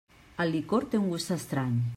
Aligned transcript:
El 0.45 0.49
licor 0.55 0.87
té 0.95 1.03
un 1.03 1.07
gust 1.13 1.37
estrany. 1.37 1.81